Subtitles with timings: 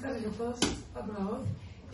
[0.00, 0.58] buenas tardes a todos.
[0.94, 1.40] A voz.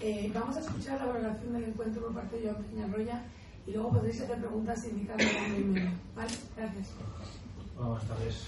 [0.01, 3.23] Eh, vamos a escuchar la valoración del encuentro por parte de Joan Peñarroya
[3.67, 5.91] y luego podréis hacer preguntas indicando el medio.
[6.15, 6.33] ¿Vale?
[6.57, 6.89] Gracias.
[7.77, 8.47] Buenas tardes.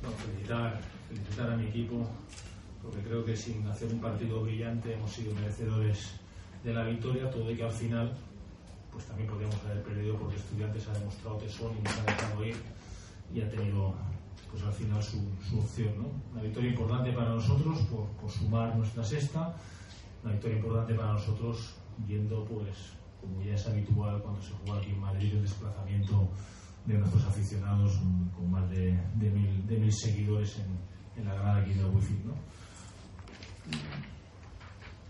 [0.00, 2.06] Bueno, felicitar, felicitar a mi equipo
[2.82, 6.12] porque creo que sin hacer un partido brillante hemos sido merecedores
[6.62, 8.12] de la victoria, todo de que al final
[8.92, 12.44] pues también podríamos haber perdido porque Estudiantes ha demostrado que son y nos ha dejado
[12.44, 12.56] ir
[13.34, 13.94] y ha tenido
[14.50, 15.18] pues al final su,
[15.58, 15.98] opción.
[15.98, 16.08] ¿no?
[16.32, 19.54] Una victoria importante para nosotros por, sumar nuestra sexta,
[20.22, 21.74] una victoria importante para nosotros
[22.06, 26.28] yendo pues como ya es habitual cuando se juega aquí en Madrid el desplazamiento
[26.86, 28.00] de nuestros aficionados
[28.36, 30.60] con más de, mil, seguidores
[31.16, 32.14] en, la grada aquí de Wifi.
[32.24, 32.34] ¿no?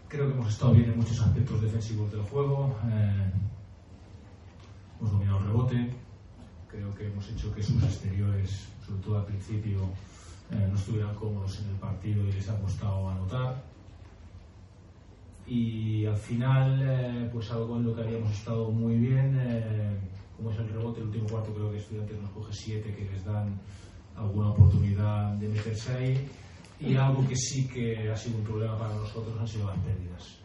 [0.08, 2.76] Creo que hemos estado bien en muchos aspectos defensivos del juego.
[2.88, 3.32] Eh,
[5.00, 5.94] hemos dominado el rebote.
[6.74, 9.82] Creo que hemos hecho que sus exteriores, sobre todo al principio,
[10.50, 13.62] eh, no estuvieran cómodos en el partido y les ha costado anotar.
[15.46, 19.38] Y al final, eh, pues algo en lo que habíamos estado muy bien,
[20.36, 23.24] como es el rebote, el último cuarto creo que Estudiantes nos coge siete que les
[23.24, 23.60] dan
[24.16, 26.28] alguna oportunidad de meterse ahí
[26.80, 30.38] y algo que sí que ha sido un problema para nosotros han sido las pérdidas.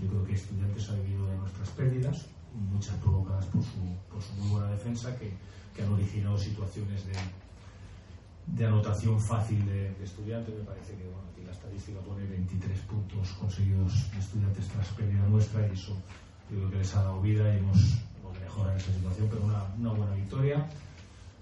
[0.00, 3.78] Yo creo que Estudiantes ha vivido de nuestras pérdidas, muchas provocadas por su,
[4.10, 5.32] por su muy buena defensa, que,
[5.80, 10.52] han originado situaciones de, anotación fácil de, Estudiantes.
[10.52, 15.24] Me parece que bueno, aquí la estadística pone 23 puntos conseguidos de Estudiantes tras pérdida
[15.28, 15.96] nuestra y eso
[16.48, 17.78] creo que les ha dado vida y hemos,
[18.18, 20.68] hemos mejorado esa situación, pero una, buena victoria.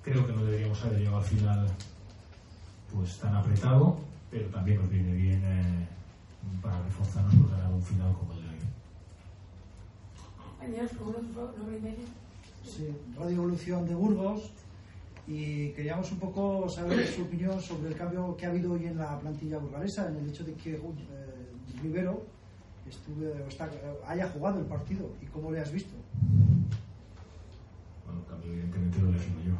[0.02, 1.66] Creo que no deberíamos haber llegado al final
[2.92, 5.88] pues tan apretado pero también nos viene bien eh,
[6.62, 8.45] para reforzarnos por ganar un final como el.
[12.64, 14.50] Sí, Radio Evolución de Burgos
[15.28, 18.98] y queríamos un poco saber su opinión sobre el cambio que ha habido hoy en
[18.98, 20.80] la plantilla burgalesa, en el hecho de que eh,
[21.82, 22.24] Rivero
[22.88, 23.32] estuve,
[24.06, 25.94] haya jugado el partido y cómo le has visto.
[28.04, 29.56] Bueno, el cambio evidentemente lo he elegido yo.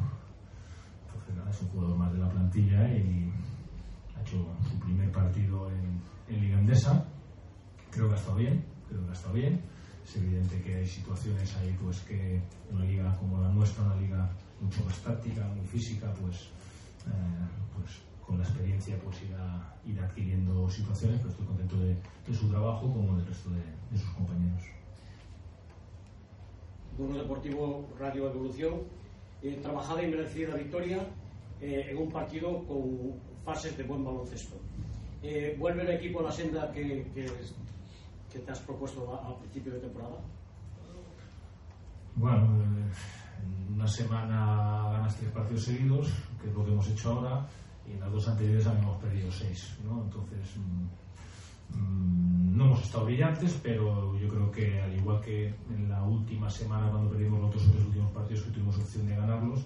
[1.07, 3.31] Entonces nada, es un jugador más de la plantilla y
[4.29, 6.01] su primer partido en,
[6.35, 7.05] en Liga Endesa.
[7.91, 9.61] Creo que ha estado bien, creo que ha estado bien.
[10.07, 12.39] Es evidente que hay situaciones ahí pues que
[12.71, 14.29] una liga como la nuestra, una liga
[14.61, 16.43] mucho más táctica, muy física, pues,
[17.07, 17.91] eh, pues
[18.25, 23.17] con la experiencia pues irá, irá, adquiriendo situaciones, pero estoy contento de, su trabajo como
[23.17, 24.63] del resto de, sus compañeros.
[26.97, 28.81] Bueno Deportivo Radio Evolución,
[29.41, 31.05] eh, trabajada y merecida victoria
[31.61, 33.13] eh, en un partido con
[33.43, 34.55] fases de buen baloncesto.
[35.21, 37.25] Eh, ¿Vuelve el equipo a la senda que, que,
[38.39, 40.17] te has propuesto al principio de temporada?
[42.15, 46.11] Bueno, en una semana ganas tres partidos seguidos,
[46.41, 47.47] que es lo que hemos hecho ahora,
[47.87, 49.77] y en las dos anteriores habíamos perdido seis.
[49.85, 50.03] ¿no?
[50.03, 55.89] Entonces, mm, mm, no hemos estado brillantes, pero yo creo que al igual que en
[55.89, 59.59] la última semana cuando perdimos los dos últimos partidos que tuvimos opción de ganarlos,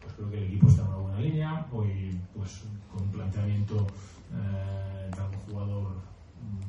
[0.00, 1.66] pues creo que el equipo está en una buena línea.
[1.70, 3.86] Hoy, pues con un planteamiento
[4.32, 4.81] eh,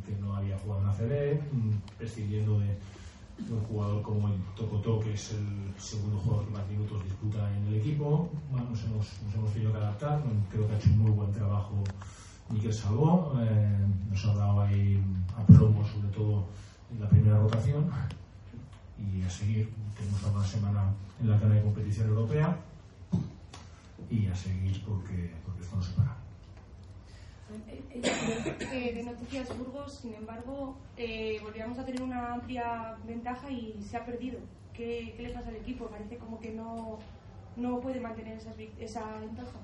[0.05, 1.39] que no había jugado en ACB,
[1.97, 2.77] prescindiendo de,
[3.49, 7.67] un jugador como el Tocoto, que es el segundo jugador que más minutos disputa en
[7.67, 8.29] el equipo.
[8.51, 10.21] nos, hemos, nos hemos tenido que adaptar.
[10.51, 11.83] Creo que ha hecho un muy buen trabajo
[12.49, 13.33] Miquel Salvó.
[13.41, 15.03] Eh, nos ha dado ahí
[15.35, 16.45] a promo, sobre todo
[16.91, 17.89] en la primera rotación.
[18.99, 22.55] Y a seguir, tenemos una semana en la cara de competición europea
[24.09, 26.22] y a seguir porque, porque esto no se para.
[27.93, 33.97] Eh, de Noticias Burgos, sin embargo, eh, volvíamos a tener una amplia ventaja y se
[33.97, 34.39] ha perdido.
[34.73, 35.85] ¿Qué, ¿Qué, le pasa al equipo?
[35.87, 36.97] Parece como que no,
[37.55, 39.59] no puede mantener esa, esa ventaja.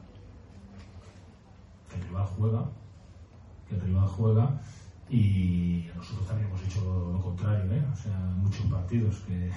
[1.96, 2.66] El rival juega,
[3.72, 4.62] el rival juega
[5.10, 7.84] y nosotros también hemos hecho lo, contrario, ¿eh?
[7.92, 9.52] o sea, muchos partidos que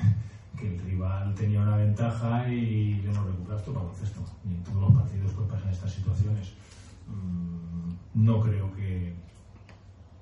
[0.61, 4.21] el rival tenía una ventaja y le hemos recuperado esto baloncesto.
[4.49, 6.53] Y en todos los partidos pues pasan estas situaciones.
[7.07, 9.15] Mm, no creo que,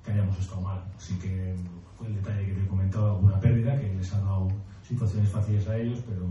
[0.06, 0.84] hayamos estado mal.
[0.96, 1.55] Así que
[1.96, 4.49] fue el detalle que te he comentado, alguna pérdida, que les ha dado
[4.82, 6.26] situaciones fáciles a ellos, pero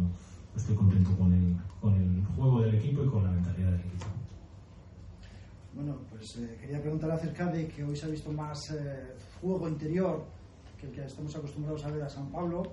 [0.56, 4.06] estoy contento con el, con el juego del equipo y con la mentalidad del equipo.
[5.74, 9.70] Bueno, pues eh, quería preguntar acerca de que hoy se ha visto más eh, juego
[9.70, 10.26] interior
[10.78, 12.64] que el que estamos acostumbrados a ver a San Pablo.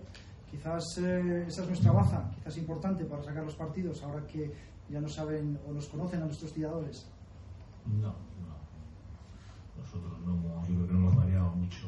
[0.50, 4.50] Quizás eh, esa es nuestra baza, quizás importante para sacar los partidos, ahora que
[4.88, 7.06] ya no saben o nos conocen a nuestros tiradores.
[7.86, 8.56] No, no.
[9.78, 11.86] Nosotros no, yo creo que no hemos variado mucho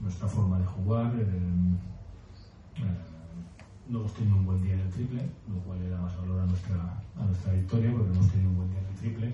[0.00, 1.12] nuestra forma de jugar.
[1.18, 1.24] Eh,
[2.76, 3.12] eh,
[3.88, 6.40] no hemos tenido un buen día en el triple, lo cual le da más valor
[6.40, 9.32] a nuestra, a nuestra victoria, porque hemos tenido un buen día en el triple,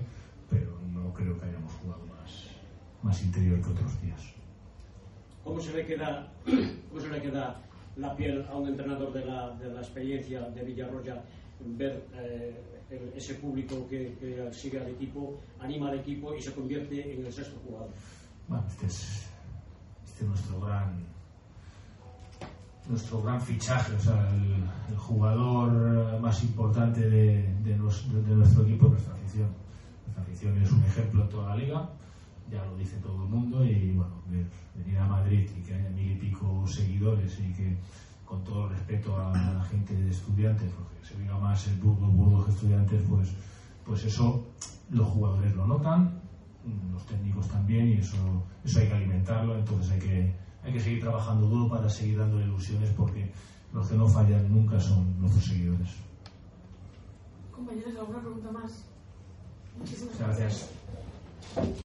[0.49, 2.47] pero no creo que hayamos jugado más,
[3.03, 4.21] más interior que otros días.
[5.43, 6.27] ¿Cómo se le queda,
[6.89, 7.61] cómo se le queda
[7.95, 11.21] la piel a un entrenador de la, de la experiencia de Villarroya
[11.65, 17.13] ver eh, ese público que, que sigue al equipo, anima al equipo y se convierte
[17.15, 17.89] en el sexto jugador?
[18.47, 19.27] Bueno, este es,
[20.05, 21.07] este es nuestro gran
[22.89, 28.63] nuestro gran fichaje, o sea, el, el jugador más importante de, de nos- de nuestro
[28.63, 29.47] equipo es nuestra afición.
[30.05, 31.89] Nuestra afición es un ejemplo en toda la liga,
[32.51, 34.15] ya lo dice todo el mundo, y bueno,
[34.73, 37.75] venir a Madrid y que haya mil y pico seguidores y que
[38.25, 39.48] con todo respeto a
[39.95, 43.29] de estudiantes, porque se oiga más el Burgos, Burgos que estudiantes, pues,
[43.85, 44.45] pues eso
[44.89, 46.19] los jugadores lo notan,
[46.91, 51.01] los técnicos también, y eso, eso hay que alimentarlo, entonces hay que, hay que seguir
[51.01, 53.31] trabajando duro para seguir dándole ilusiones, porque
[53.73, 55.89] los que no fallan nunca son nuestros seguidores.
[57.51, 58.85] Compañeros, ¿alguna pregunta más?
[59.77, 60.69] Muchísimas Muchas gracias.